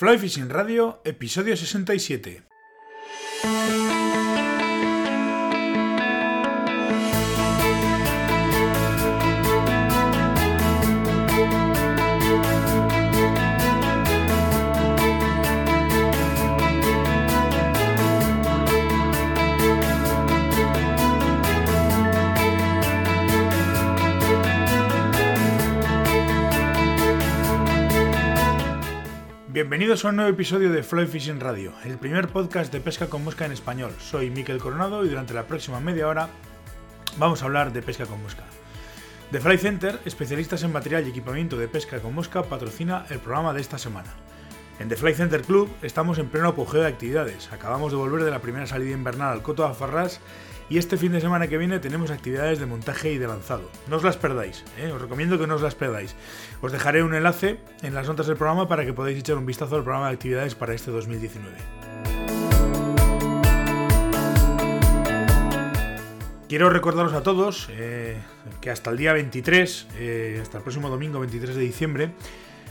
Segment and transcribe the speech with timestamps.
[0.00, 2.42] Fly Fishing Radio, episodio 67.
[29.60, 33.22] Bienvenidos a un nuevo episodio de Fly Fishing Radio, el primer podcast de pesca con
[33.22, 33.92] mosca en español.
[33.98, 36.30] Soy Miquel Coronado y durante la próxima media hora
[37.18, 38.42] vamos a hablar de pesca con mosca.
[39.30, 43.52] The Fly Center, especialistas en material y equipamiento de pesca con mosca, patrocina el programa
[43.52, 44.08] de esta semana.
[44.78, 47.52] En The Fly Center Club estamos en pleno apogeo de actividades.
[47.52, 50.22] Acabamos de volver de la primera salida invernal al Coto de Afarrás
[50.70, 53.68] y este fin de semana que viene tenemos actividades de montaje y de lanzado.
[53.88, 54.92] No os las perdáis, ¿eh?
[54.92, 56.14] os recomiendo que no os las perdáis.
[56.62, 59.74] Os dejaré un enlace en las notas del programa para que podáis echar un vistazo
[59.74, 61.56] al programa de actividades para este 2019.
[66.48, 68.16] Quiero recordaros a todos eh,
[68.60, 72.12] que hasta el día 23, eh, hasta el próximo domingo 23 de diciembre,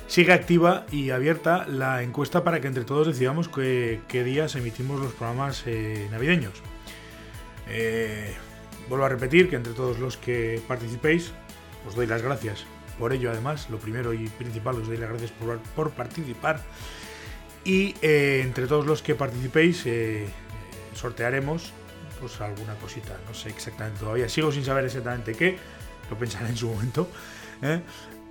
[0.08, 5.02] sigue activa y abierta la encuesta para que entre todos decidamos qué, qué días emitimos
[5.02, 5.66] los programas
[6.12, 6.64] navideños.
[7.70, 8.34] Eh,
[8.88, 11.32] vuelvo a repetir que entre todos los que participéis,
[11.88, 12.66] os doy las gracias
[12.98, 15.32] por ello además, lo primero y principal, os doy las gracias
[15.76, 16.62] por, participar.
[17.64, 20.28] Y eh, entre todos los que participéis, eh,
[20.96, 21.72] sortearemos
[22.20, 25.58] pues alguna cosita, no sé exactamente todavía, sigo sin saber exactamente qué,
[26.10, 27.10] lo pensaré en su momento,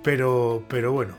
[0.03, 1.15] pero, pero bueno,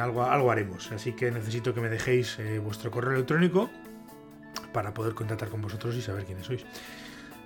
[0.00, 3.68] algo, algo haremos, así que necesito que me dejéis vuestro correo electrónico
[4.72, 6.64] para poder contactar con vosotros y saber quiénes sois.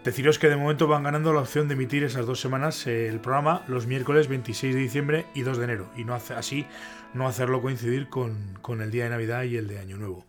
[0.04, 3.20] Deciros que de momento van ganando la opción de emitir esas dos semanas eh, el
[3.20, 6.64] programa los miércoles 26 de diciembre y 2 de enero, y no así
[7.12, 10.24] no hacerlo coincidir con, el día de Navidad y el de Año Nuevo.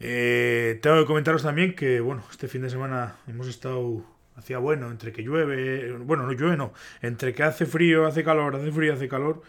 [0.00, 4.06] Eh, tengo que comentaros también que, bueno, este fin de semana hemos estado
[4.36, 8.56] hacía bueno, entre que llueve, bueno, no llueve, no, entre que hace frío, hace calor,
[8.56, 9.42] hace frío, hace calor,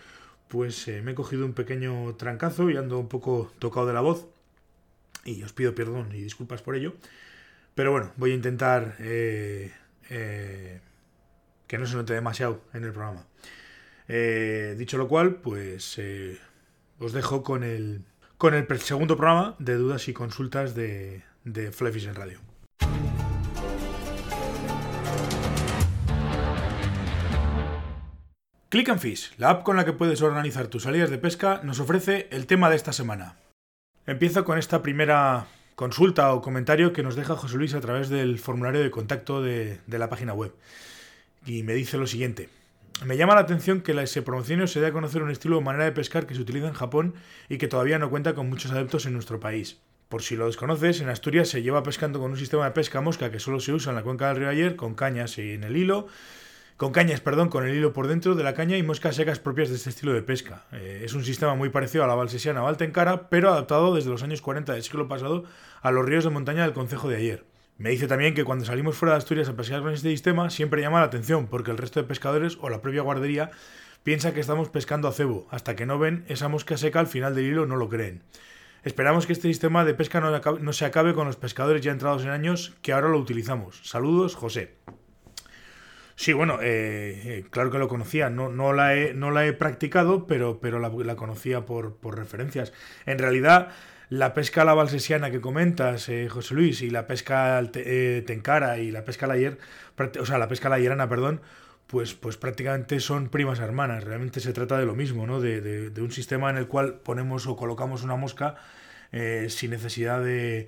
[0.50, 4.02] pues eh, me he cogido un pequeño trancazo y ando un poco tocado de la
[4.02, 4.28] voz,
[5.24, 6.94] y os pido perdón y disculpas por ello.
[7.76, 9.72] Pero bueno, voy a intentar eh,
[10.10, 10.80] eh,
[11.68, 13.26] que no se note demasiado en el programa.
[14.08, 16.00] Eh, dicho lo cual, pues
[17.00, 18.04] os dejo con el,
[18.38, 22.40] con el segundo programa de dudas y consultas de, de Fly en Radio.
[28.70, 31.80] Click and Fish, la app con la que puedes organizar tus salidas de pesca, nos
[31.80, 33.36] ofrece el tema de esta semana.
[34.08, 35.46] Empiezo con esta primera
[35.76, 39.80] consulta o comentario que nos deja José Luis a través del formulario de contacto de,
[39.88, 40.54] la página web.
[41.46, 42.50] Y me dice lo siguiente.
[43.06, 45.58] Me llama la atención que la se promocione o se dé a conocer un estilo
[45.58, 47.16] o manera de pescar que se utiliza en Japón
[47.50, 49.80] y que todavía no cuenta con muchos adeptos en nuestro país.
[50.10, 53.32] Por si lo desconoces, en Asturias se lleva pescando con un sistema de pesca mosca
[53.32, 55.76] que solo se usa en la cuenca del río Ayer, con cañas y en el
[55.76, 56.08] hilo,
[56.78, 59.70] con cañas, perdón, con el hilo por dentro de la caña y moscas secas propias
[59.70, 60.66] de este estilo de pesca.
[60.72, 64.24] Eh, es un sistema muy parecido a la valsesiana o altencara, pero adaptado desde los
[64.24, 65.44] años 40 del siglo pasado
[65.82, 67.46] a los ríos de montaña del concejo de ayer.
[67.78, 70.82] Me dice también que cuando salimos fuera de Asturias a pescar con este sistema siempre
[70.82, 73.52] llama la atención porque el resto de pescadores o la propia guardería
[74.04, 77.36] piensa que estamos pescando a cebo, hasta que no ven esa mosca seca al final
[77.36, 78.22] del hilo no lo creen.
[78.84, 82.30] Esperamos que este sistema de pesca no se acabe con los pescadores ya entrados en
[82.30, 83.80] años que ahora lo utilizamos.
[83.84, 84.76] Saludos, José.
[86.16, 88.30] Sí, bueno, eh, eh, claro que lo conocía.
[88.30, 92.72] No, no, la, he, no la he practicado, pero, pero la, conocía por, referencias.
[93.06, 93.70] En realidad,
[94.10, 97.62] la pesca a la valsesiana que comentas, eh, José Luis, y la pesca
[98.26, 99.58] tencara y la pesca ayer,
[100.20, 101.42] o sea, la pesca layerana, perdón,
[101.88, 104.04] pues, pues prácticamente son primas hermanas.
[104.04, 105.42] Realmente se trata de lo mismo, ¿no?
[105.42, 108.56] De, de un sistema en el cual ponemos o colocamos una mosca
[109.48, 110.68] sin necesidad de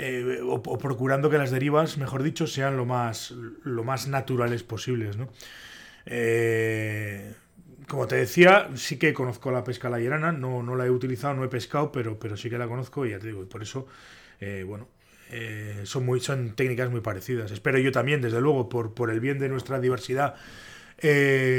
[0.00, 5.16] eh, o, procurando que las derivas, mejor dicho, sean lo más, lo más naturales posibles.
[5.16, 5.28] ¿no?
[6.06, 7.34] Eh,
[7.88, 11.42] como te decía, sí que conozco la pesca la no, no la he utilizado, no
[11.42, 13.88] he pescado, pero, pero sí que la conozco y ya te digo, y por eso,
[14.40, 14.86] eh, bueno,
[15.82, 17.50] son, muy, son técnicas muy parecidas.
[17.50, 20.36] Espero yo también, desde luego, por, por el bien de nuestra diversidad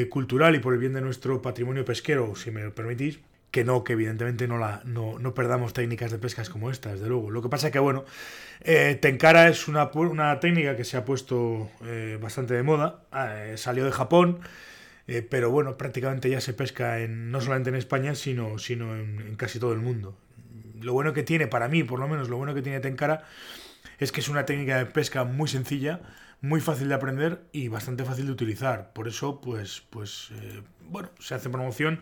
[0.10, 3.20] cultural y por el bien de nuestro patrimonio pesquero, si me lo permitís,
[3.52, 7.08] que no, que evidentemente no, la, no, no, perdamos técnicas de pescas como esta, desde
[7.08, 7.32] luego.
[7.32, 8.06] Lo que pasa es que, bueno,
[8.62, 13.56] eh, Tenkara es una, una, técnica que se ha puesto eh, bastante de moda, eh,
[13.58, 14.40] salió de Japón,
[15.32, 19.58] pero bueno, prácticamente ya se pesca en, no solamente en España, sino, sino en, casi
[19.58, 20.16] todo el mundo.
[20.82, 23.24] Lo bueno que tiene, para mí por lo menos, lo bueno que tiene Tenkara
[23.98, 26.02] es que es una técnica de pesca muy sencilla,
[26.42, 28.94] muy fácil de aprender y bastante fácil de utilizar.
[28.94, 30.32] Por eso, pues, pues
[30.90, 32.02] bueno, se hace promoción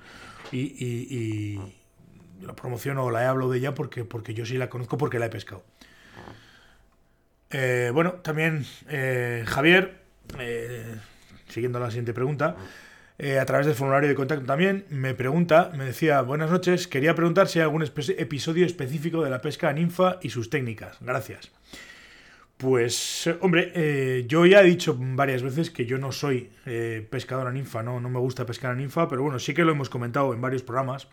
[0.52, 1.60] y,
[2.42, 5.18] la promociono o la he hablado de ella porque, porque yo sí la conozco porque
[5.18, 5.64] la he pescado.
[7.50, 10.02] Eh, bueno, también eh, Javier,
[10.38, 10.96] eh,
[11.48, 12.56] siguiendo la siguiente pregunta,
[13.20, 17.48] a través del formulario de contacto también, me pregunta, me decía, buenas noches, quería preguntar
[17.48, 20.98] si hay algún episodio específico de la pesca ninfa y sus técnicas.
[21.02, 21.50] Gracias.
[22.58, 26.50] Pues, hombre, yo ya he dicho varias veces que yo no soy
[27.10, 28.00] pescador a ninfa, ¿no?
[28.00, 30.64] no me gusta pescar a ninfa, pero bueno, sí que lo hemos comentado en varios
[30.64, 31.08] programas.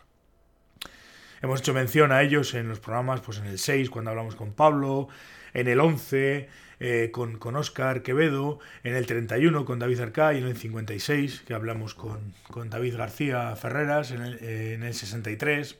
[1.43, 4.53] Hemos hecho mención a ellos en los programas, pues en el 6, cuando hablamos con
[4.53, 5.07] Pablo,
[5.53, 6.49] en el 11
[6.79, 11.43] eh, con, con Oscar Quevedo, en el 31 con David Arcá y en el 56
[11.47, 12.33] que hablamos con,
[12.69, 15.77] David García Ferreras, en el, eh, en el 63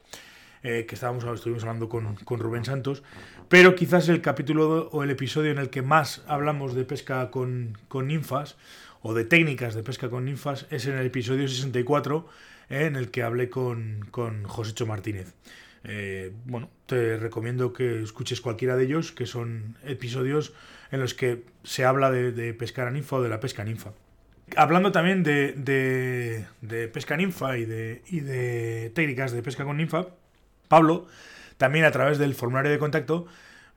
[0.64, 3.04] eh, que estábamos, estuvimos hablando con, Rubén Santos,
[3.50, 7.78] pero quizás el capítulo o el episodio en el que más hablamos de pesca con,
[7.88, 8.58] con ninfas
[9.02, 12.28] o de técnicas de pesca con ninfas es en el episodio 64
[12.70, 15.34] en el que hablé con, con Josécho Martínez.
[15.84, 20.54] Eh, bueno, te recomiendo que escuches cualquiera de ellos, que son episodios
[20.92, 23.92] en los que se habla de, pescar a ninfa o de la pesca ninfa.
[24.56, 26.46] Hablando también de,
[26.92, 30.08] pesca ninfa y de, y de técnicas de pesca con ninfa,
[30.68, 31.08] Pablo,
[31.58, 33.26] también a través del formulario de contacto,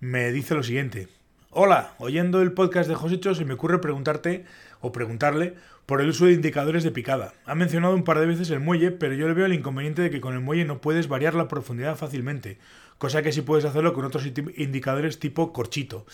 [0.01, 1.09] me dice lo siguiente.
[1.51, 4.45] Hola, oyendo el podcast de Josecho se me ocurre preguntarte
[4.81, 5.55] o preguntarle
[5.87, 7.33] por el uso de indicadores de picada.
[7.47, 10.11] Ha mencionado un par de veces el muelle, pero yo le veo el inconveniente de
[10.11, 12.59] que con el muelle no puedes variar la profundidad fácilmente,
[12.99, 16.05] cosa que sí puedes hacerlo con otros indicadores tipo corchito.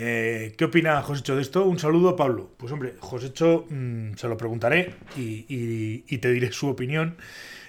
[0.00, 1.64] Eh, ¿Qué opina Josécho de esto?
[1.64, 2.52] Un saludo, Pablo.
[2.56, 7.16] Pues hombre, Josécho mm, se lo preguntaré y, te diré su opinión.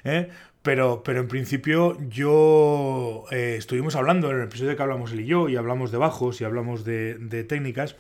[0.04, 0.30] ¿eh?
[0.70, 5.26] Pero, pero en principio yo eh, estuvimos hablando en el episodio que hablamos él y
[5.26, 7.96] yo, y hablamos de bajos y hablamos de, técnicas.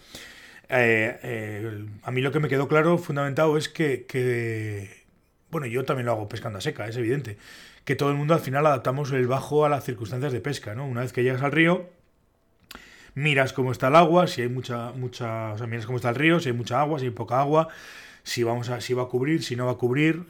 [0.70, 5.04] Eh, eh, a mí lo que me quedó claro, fundamentado, es que,
[5.50, 7.40] bueno, yo también lo hago pescando a seca, es evidente,
[7.86, 10.86] que todo el mundo al final adaptamos el bajo a las circunstancias de pesca, ¿no?
[10.86, 11.90] Una vez que llegas al río,
[13.16, 16.16] miras cómo está el agua, si hay mucha, mucha, o sea, miras cómo está el
[16.18, 17.70] río, si hay mucha agua, si hay poca agua,
[18.22, 20.28] si vamos a, si va a cubrir, si no va a cubrir,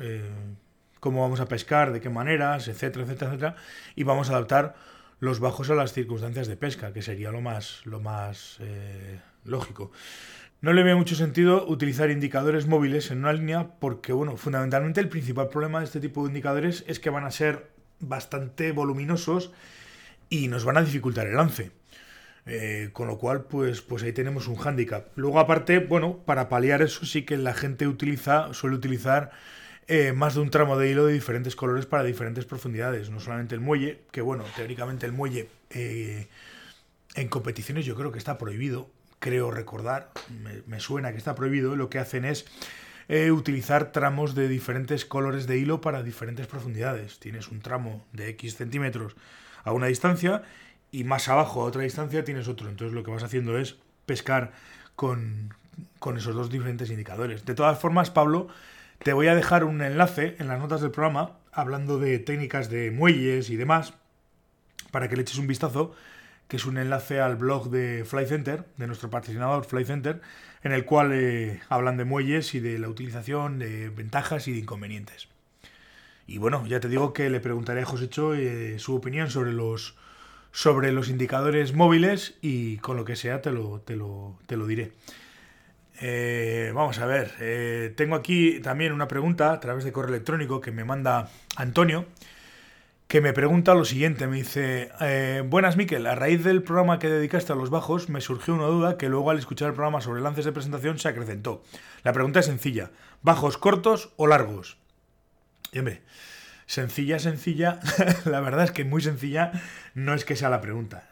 [0.99, 3.55] cómo vamos a pescar, de qué maneras, etcétera, etcétera, etcétera,
[3.95, 4.75] y vamos a adaptar
[5.19, 8.59] los bajos a las circunstancias de pesca, que sería lo más, lo más
[9.43, 9.91] lógico.
[10.61, 15.07] No le veo mucho sentido utilizar indicadores móviles en una línea porque, bueno, fundamentalmente el
[15.07, 17.69] principal problema de este tipo de indicadores es que van a ser
[17.99, 19.51] bastante voluminosos
[20.29, 21.71] y nos van a dificultar el lance.
[22.45, 25.15] Eh, con lo cual, pues, pues ahí tenemos un hándicap.
[25.15, 29.31] Luego, aparte, bueno, para paliar eso sí que la gente utiliza, suele utilizar
[29.89, 33.09] eh, más de un tramo de hilo de diferentes colores para diferentes profundidades.
[33.09, 36.27] No solamente el muelle, que bueno, teóricamente el muelle eh,
[37.15, 38.89] en competiciones yo creo que está prohibido
[39.19, 40.11] creo recordar,
[40.65, 42.45] me, suena que está prohibido, lo que hacen es
[43.09, 47.19] eh, utilizar tramos de diferentes colores de hilo para diferentes profundidades.
[47.19, 49.15] Tienes un tramo de X centímetros
[49.63, 50.43] a una distancia
[50.91, 52.69] y más abajo a otra distancia tienes otro.
[52.69, 53.75] Entonces lo que vas haciendo es
[54.05, 54.53] pescar
[54.95, 55.53] con,
[55.99, 57.45] con esos dos diferentes indicadores.
[57.45, 58.47] De todas formas, Pablo,
[59.03, 62.91] te voy a dejar un enlace en las notas del programa hablando de técnicas de
[62.91, 63.93] muelles y demás
[64.91, 65.95] para que le eches un vistazo
[66.49, 70.19] que es un enlace al blog de Fly Center, de nuestro patrocinador Fly Center,
[70.63, 74.59] en el cual eh, hablan de muelles y de la utilización, de ventajas y de
[74.59, 75.27] inconvenientes.
[76.25, 79.95] Y bueno, ya te digo que le preguntaré a Josécho eh, su opinión sobre los,
[80.51, 84.91] sobre los indicadores móviles y con lo que sea te lo, te lo, diré.
[86.01, 90.71] Eh, vamos a ver, tengo aquí también una pregunta a través de correo electrónico que
[90.71, 92.05] me manda Antonio
[93.09, 97.09] que me pregunta lo siguiente, me dice, eh, buenas Miquel, a raíz del programa que
[97.09, 100.21] dedicaste a los bajos me surgió una duda que luego al escuchar el programa sobre
[100.21, 101.63] lances de presentación se acrecentó.
[102.03, 102.91] La pregunta es sencilla,
[103.23, 104.77] ¿bajos cortos o largos?
[105.71, 106.03] Y hombre,
[106.67, 107.79] sencilla, sencilla,
[108.25, 109.53] la verdad es que muy sencilla
[109.95, 111.09] no es que sea la pregunta.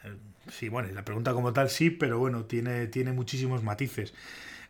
[0.52, 4.14] Sí, bueno, la pregunta como tal sí, pero bueno, tiene, tiene muchísimos matices.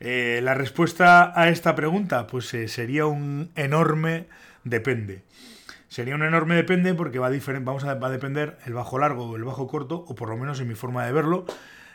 [0.00, 4.26] Eh, la respuesta a esta pregunta, pues eh, sería un enorme
[4.64, 5.22] depende.
[5.88, 9.24] Sería un enorme depende porque va a, vamos a, va a depender el bajo largo
[9.24, 11.46] o el bajo corto, o por lo menos en mi forma de verlo.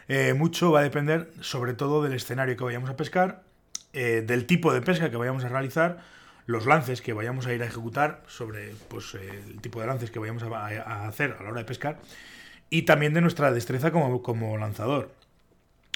[0.07, 3.43] Eh, mucho va a depender sobre todo del escenario que vayamos a pescar,
[3.93, 5.99] eh, del tipo de pesca que vayamos a realizar,
[6.45, 10.19] los lances que vayamos a ir a ejecutar, sobre pues, el tipo de lances que
[10.19, 11.99] vayamos a, hacer a la hora de pescar,
[12.69, 15.11] y también de nuestra destreza como, como lanzador.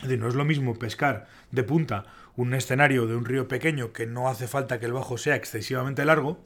[0.03, 4.29] No es lo mismo pescar de punta un escenario de un río pequeño que no
[4.29, 6.43] hace falta que el bajo sea excesivamente largo,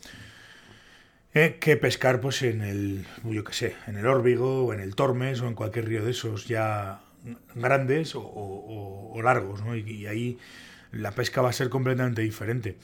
[1.33, 4.95] eh, que pescar pues en el, yo qué sé, en el Órbigo o en el
[4.95, 7.01] Tormes o en cualquier río de esos ya
[7.53, 9.75] grandes o, largos, ¿no?
[9.75, 10.39] y, ahí
[10.91, 12.77] la pesca va a ser completamente diferente.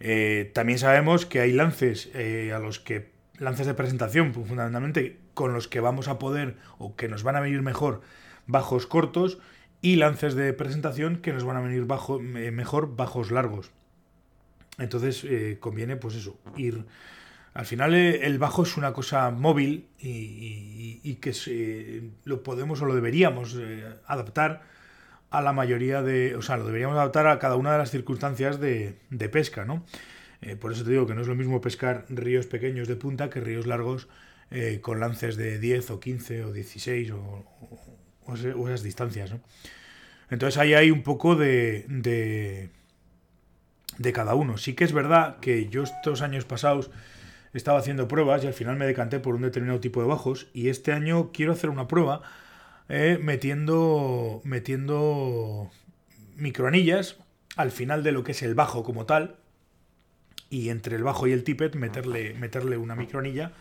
[0.00, 5.18] Eh, también sabemos que hay lances eh, a los que lances de presentación, pues, fundamentalmente
[5.34, 8.02] con los que vamos a poder o que nos van a venir mejor
[8.46, 9.38] bajos cortos
[9.82, 13.70] y lances de presentación que nos van a venir bajo, eh, mejor bajos largos.
[14.78, 16.84] Entonces eh, conviene pues eso, ir...
[17.52, 22.94] Al final eh, el bajo es una cosa móvil y, que lo podemos o lo
[22.94, 23.58] deberíamos
[24.06, 24.62] adaptar
[25.30, 26.36] a la mayoría de...
[26.36, 29.84] O sea, lo deberíamos adaptar a cada una de las circunstancias de, de pesca, ¿no?
[30.58, 33.40] por eso te digo que no es lo mismo pescar ríos pequeños de punta que
[33.40, 34.08] ríos largos
[34.80, 37.99] con lances de 10 o 15 o 16 o, o,
[38.34, 39.40] esas distancias, ¿no?
[40.30, 42.70] Entonces ahí hay un poco de, de,
[43.98, 44.58] de cada uno.
[44.58, 46.90] Sí que es verdad que yo estos años pasados
[47.52, 50.68] estaba haciendo pruebas y al final me decanté por un determinado tipo de bajos y
[50.68, 52.22] este año quiero hacer una prueba
[52.88, 55.70] eh, metiendo, metiendo
[56.36, 57.16] microanillas
[57.56, 59.36] al final de lo que es el bajo como tal
[60.48, 63.52] y entre el bajo y el tippet meterle, meterle una microanilla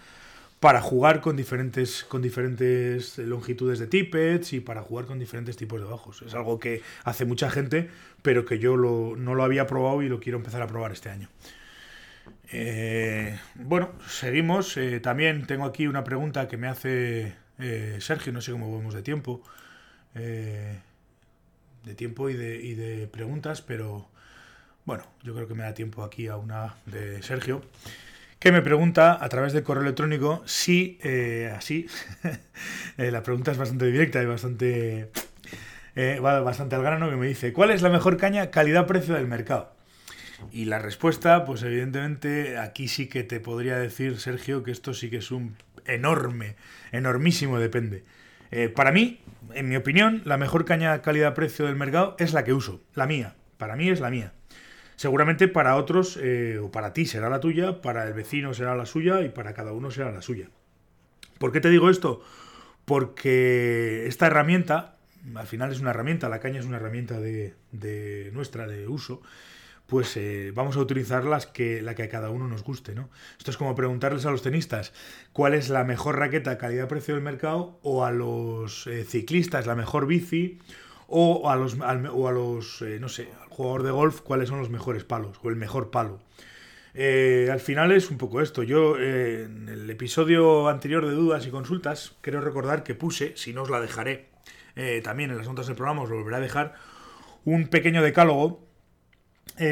[0.59, 5.79] para jugar con diferentes, con diferentes longitudes de tippets y para jugar con diferentes tipos
[5.79, 6.21] de bajos.
[6.21, 7.89] Es algo que hace mucha gente,
[8.21, 11.29] pero que yo no lo había probado y lo quiero empezar a probar este año.
[12.51, 14.75] Eh, bueno, seguimos.
[14.75, 18.93] Eh, también tengo aquí una pregunta que me hace eh, Sergio, no sé cómo vamos
[18.93, 19.41] de tiempo.
[20.13, 24.09] de tiempo y de, y de preguntas, pero
[24.85, 27.61] bueno, yo creo que me da tiempo aquí a una de Sergio
[28.39, 31.87] que me pregunta a través del correo electrónico si, eh, así,
[32.97, 35.11] eh, la pregunta es bastante directa y bastante,
[35.95, 39.27] eh, va bastante al grano, que me dice, ¿cuál es la mejor caña calidad-precio del
[39.27, 39.75] mercado?
[40.53, 45.09] Y la respuesta, pues evidentemente, aquí sí que te podría decir, Sergio, que esto sí
[45.09, 46.55] que es un enorme,
[46.93, 48.05] enormísimo depende.
[48.73, 49.19] para mí,
[49.53, 53.35] en mi opinión, la mejor caña calidad-precio del mercado es la que uso, la mía.
[53.57, 54.31] Para mí es la mía.
[54.99, 58.85] Seguramente para otros eh, o para ti será la tuya, para el vecino será la
[58.85, 60.49] suya y para cada uno será la suya.
[61.37, 62.21] ¿Por qué te digo esto?
[62.83, 64.97] Porque esta herramienta,
[65.35, 67.55] al final es una herramienta, la caña es una herramienta de,
[68.33, 69.21] nuestra, de uso,
[69.87, 73.09] pues eh, vamos a utilizar las que, la que a cada uno nos guste, ¿no?
[73.37, 74.91] Esto es como preguntarles a los tenistas
[75.31, 80.07] cuál es la mejor raqueta calidad-precio del mercado o a los eh, ciclistas la mejor
[80.07, 80.59] bici
[81.09, 85.03] o a los, o a los no sé, jugador de golf cuáles son los mejores
[85.03, 86.19] palos o el mejor palo.
[86.93, 88.63] Eh, al final es un poco esto.
[88.63, 93.53] Yo eh, en el episodio anterior de dudas y consultas quiero recordar que puse, si
[93.53, 94.29] no os la dejaré,
[94.75, 96.75] eh, también en las notas del programa os volveré a dejar,
[97.45, 98.67] un pequeño decálogo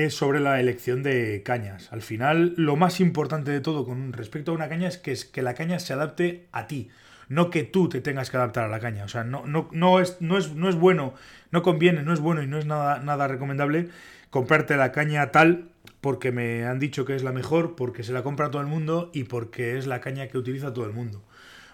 [0.10, 1.94] sobre la elección de cañas.
[1.94, 5.24] Al final lo más importante de todo con respecto a una caña es que, es
[5.24, 6.90] que la caña se adapte a ti
[7.30, 9.04] no que tú te tengas que adaptar a la caña.
[9.04, 11.14] O sea, no, no, no, es, no, es, no es bueno,
[11.52, 13.90] no conviene, no es bueno y no es nada, nada recomendable
[14.30, 15.70] comprarte la caña tal
[16.02, 19.10] porque me han dicho que es la mejor, porque se la compra todo el mundo
[19.14, 21.24] y porque es la caña que utiliza todo el mundo.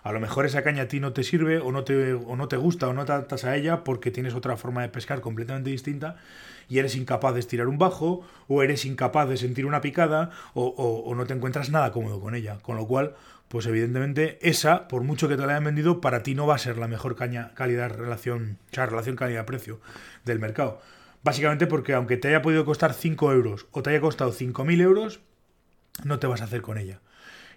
[0.03, 2.47] A lo mejor esa caña a ti no te sirve o no te, o no
[2.47, 5.69] te gusta o no te adaptas a ella porque tienes otra forma de pescar completamente
[5.69, 6.17] distinta
[6.67, 10.65] y eres incapaz de estirar un bajo o eres incapaz de sentir una picada o,
[10.65, 12.59] o no te encuentras nada cómodo con ella.
[12.61, 13.15] Con lo cual,
[13.47, 16.59] pues evidentemente esa, por mucho que te la hayan vendido, para ti no va a
[16.59, 19.79] ser la mejor caña, calidad relación, o sea, relación calidad-precio
[20.25, 20.81] del mercado.
[21.23, 25.21] Básicamente porque aunque te haya podido costar 5 euros o te haya costado 5.000 euros,
[26.03, 26.99] no te vas a hacer con ella.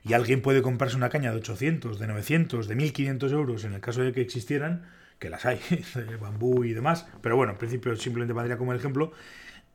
[0.04, 3.80] Y alguien puede comprarse una caña de 800, de 900, de 1.500 euros en el
[3.80, 4.86] caso de que existieran,
[5.18, 5.58] que las hay,
[5.94, 9.12] de bambú y demás, pero bueno, en principio simplemente valdría como ejemplo,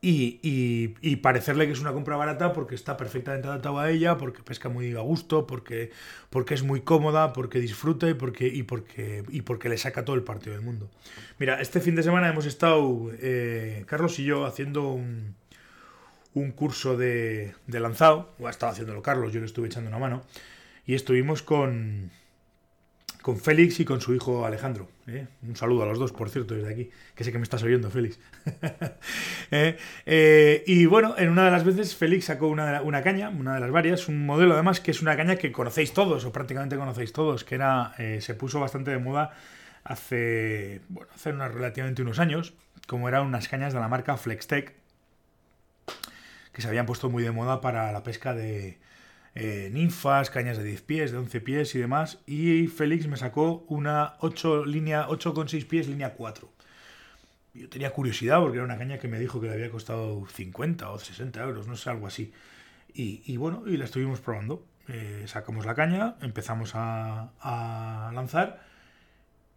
[0.03, 4.67] y, parecerle que es una compra barata porque está perfectamente adaptado a ella, porque pesca
[4.67, 5.91] muy a gusto, porque,
[6.31, 10.15] porque es muy cómoda, porque disfruta y porque, y, porque, y porque le saca todo
[10.15, 10.89] el partido del mundo.
[11.37, 15.35] Mira, este fin de semana hemos estado, eh, Carlos y yo, haciendo un,
[16.33, 19.99] un curso de, de lanzado, o ha estado haciéndolo Carlos, yo le estuve echando una
[19.99, 20.23] mano,
[20.87, 22.09] y estuvimos con,
[23.21, 24.89] con Félix y con su hijo Alejandro.
[25.07, 25.27] ¿eh?
[25.43, 27.89] Un saludo a los dos, por cierto, desde aquí, que sé que me estás oyendo,
[27.89, 28.19] Félix.
[29.51, 29.77] ¿Eh?
[30.05, 33.59] Eh, y bueno, en una de las veces Félix sacó una, una, caña, una de
[33.59, 37.13] las varias, un modelo además que es una caña que conocéis todos, o prácticamente conocéis
[37.13, 39.31] todos, que era se puso bastante de moda
[39.83, 42.53] hace, bueno, hace unos, relativamente unos años,
[42.87, 44.73] como eran unas cañas de la marca Flextech,
[46.51, 48.77] que se habían puesto muy de moda para la pesca de,
[49.35, 52.19] eh, ninfas, cañas de 10 pies, de 11 pies y demás.
[52.25, 56.49] Y Félix me sacó una 8 línea 8,6 pies, línea 4.
[57.53, 60.89] Yo tenía curiosidad porque era una caña que me dijo que le había costado 50
[60.89, 62.31] o 60 euros, no sé, algo así.
[62.93, 64.65] Y, bueno, y la estuvimos probando.
[64.87, 68.61] Eh, sacamos la caña, empezamos a, a lanzar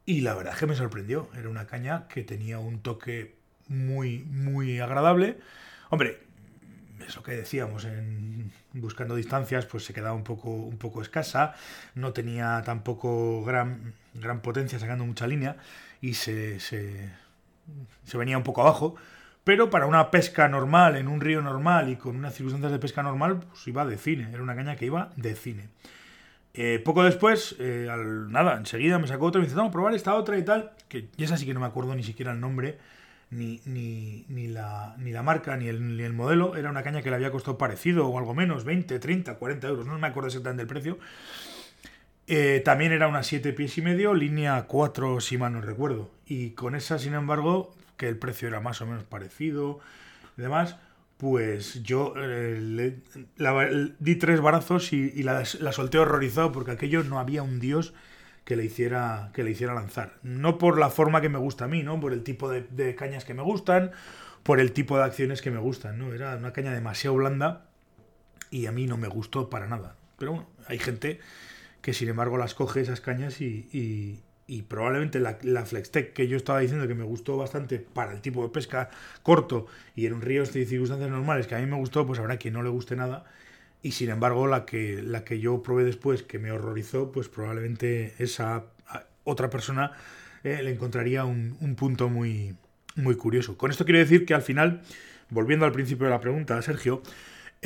[0.06, 1.28] y la verdad es que me sorprendió.
[1.36, 3.34] Era una caña que tenía un toque
[3.68, 5.38] muy, muy agradable.
[5.90, 6.20] Hombre,
[7.06, 11.54] es lo que decíamos, en buscando distancias, pues se quedaba un poco, un poco escasa,
[11.94, 15.56] no tenía tampoco gran, gran potencia sacando mucha línea
[16.00, 17.10] y se, se,
[18.12, 18.96] venía un poco abajo.
[19.44, 23.02] Pero para una pesca normal, en un río normal y con unas circunstancias de pesca
[23.02, 24.28] normal, pues iba de cine.
[24.32, 25.68] Era una caña que iba de cine.
[26.54, 27.88] Eh, poco después, eh,
[28.28, 30.70] nada, enseguida me sacó otra y me dice, vamos a probar esta otra y tal,
[30.88, 32.78] que esa sí que no me acuerdo ni siquiera el nombre,
[33.34, 36.56] ni, ni, ni, la, ni la marca, ni el, ni el modelo.
[36.56, 39.86] Era una caña que le había costado parecido o algo menos, 20, 30, 40 euros,
[39.86, 40.98] no me acuerdo exactamente del precio.
[42.26, 46.10] Eh, también era una 7 pies y medio, línea 4 si mal no recuerdo.
[46.26, 49.80] Y con esa, sin embargo, que el precio era más o menos parecido
[50.38, 50.76] y demás,
[51.18, 52.96] pues yo eh, le,
[53.36, 57.94] la, di tres barazos y, la, la, solté horrorizado porque aquello no había un dios
[58.44, 60.14] que le hiciera que le hiciera lanzar.
[60.22, 62.00] No por la forma que me gusta a mí, ¿no?
[62.00, 63.92] Por el tipo de, cañas que me gustan,
[64.42, 66.12] por el tipo de acciones que me gustan, ¿no?
[66.12, 67.66] Era una caña demasiado blanda
[68.50, 69.96] y a mí no me gustó para nada.
[70.18, 71.20] Pero bueno, hay gente
[71.80, 76.28] que sin embargo las coge esas cañas y, y, y probablemente la, la Flextech que
[76.28, 78.90] yo estaba diciendo que me gustó bastante para el tipo de pesca
[79.22, 82.36] corto y en un río de circunstancias normales que a mí me gustó, pues habrá
[82.36, 83.24] quien no le guste nada.
[83.84, 88.14] Y sin embargo, la que, la que yo probé después, que me horrorizó, pues probablemente
[88.18, 88.64] esa
[89.24, 89.92] otra persona
[90.42, 92.56] eh, le encontraría un, un, punto muy,
[92.96, 93.58] muy curioso.
[93.58, 94.80] Con esto quiero decir que al final,
[95.28, 97.02] volviendo al principio de la pregunta, Sergio,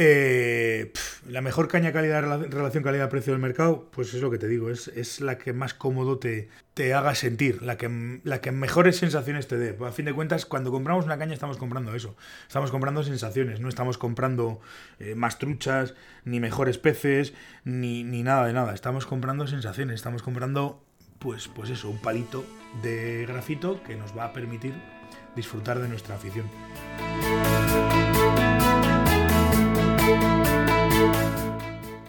[0.00, 0.92] eh,
[1.26, 4.86] la mejor caña calidad relación calidad-precio del mercado, pues es lo que te digo, es,
[4.86, 9.48] es la que más cómodo te, te, haga sentir, la que, la que mejores sensaciones
[9.48, 9.76] te dé.
[9.84, 13.68] A fin de cuentas, cuando compramos una caña estamos comprando eso, estamos comprando sensaciones, no
[13.68, 14.60] estamos comprando
[15.00, 20.22] eh, más truchas, ni mejores peces, ni, ni nada de nada, estamos comprando sensaciones, estamos
[20.22, 20.80] comprando,
[21.18, 22.44] pues, pues eso, un palito
[22.84, 24.74] de grafito que nos va a permitir
[25.34, 26.46] disfrutar de nuestra afición.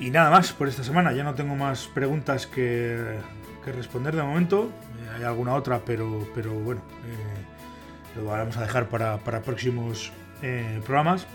[0.10, 1.14] Y nada más por esta semana.
[1.14, 3.20] Ya no tengo más preguntas que,
[3.64, 4.72] que responder de momento.
[4.98, 10.12] Eh, hay alguna otra, pero, pero bueno, eh, lo vamos a dejar para, para próximos
[10.42, 11.28] eh, programas.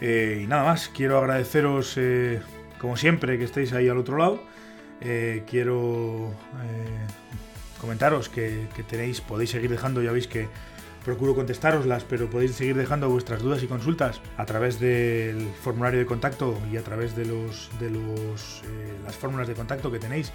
[0.00, 1.98] Y nada más, quiero agradeceros,
[2.78, 4.40] como siempre, que estéis ahí al otro lado.
[5.48, 6.32] quiero
[7.80, 10.48] comentaros que, que tenéis, podéis seguir dejando, ya veis que
[11.06, 16.04] procuro contestaroslas, pero podéis seguir dejando vuestras dudas y consultas a través del formulario de
[16.04, 20.32] contacto y a través de, los, de los, eh, las fórmulas de contacto que tenéis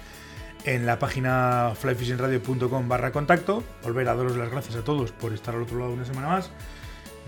[0.64, 3.62] en la página flyfishingradio.com barra contacto.
[3.82, 6.50] Volver a daros las gracias a todos por estar al otro lado una semana más.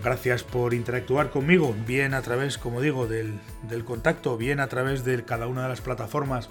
[0.03, 5.05] Gracias por interactuar conmigo, bien a través, como digo, del, del contacto, bien a través
[5.05, 6.49] de cada una de las plataformas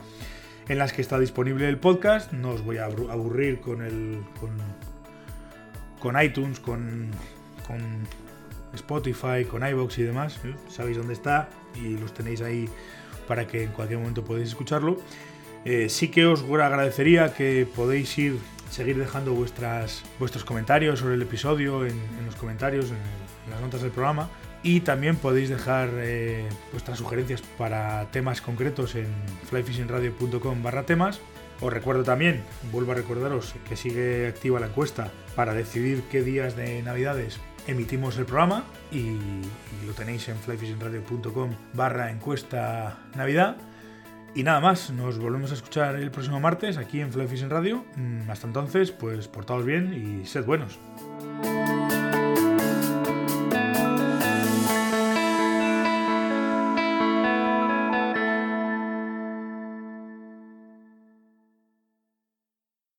[0.68, 2.30] en las que está disponible el podcast.
[2.30, 4.52] No os voy a aburrir con el, con,
[6.04, 7.08] con iTunes, con,
[7.66, 7.80] con
[8.74, 10.38] Spotify, con iBox y demás.
[10.44, 10.54] ¿eh?
[10.68, 12.68] Sabéis dónde está y los tenéis ahí
[13.26, 14.98] para que en cualquier momento podáis escucharlo.
[15.64, 18.38] Eh, sí que os agradecería que podéis ir,
[18.68, 23.62] seguir dejando vuestras, vuestros comentarios sobre el episodio en, en los comentarios, en, en, las
[23.62, 24.28] notas del programa.
[24.62, 29.06] Y también podéis dejar eh, vuestras sugerencias para temas concretos en
[29.48, 31.18] flyfishingradio.com barra temas
[31.60, 36.56] os recuerdo también, vuelvo a recordaros que sigue activa la encuesta para decidir qué días
[36.56, 39.16] de Navidades emitimos el programa y,
[39.86, 43.56] lo tenéis en flyfishingradio.com barra encuesta Navidad.
[44.34, 47.84] Y nada más, nos volvemos a escuchar el próximo martes aquí en Fly Fishing Radio.
[48.28, 50.78] Hasta entonces, pues portaos bien y sed buenos.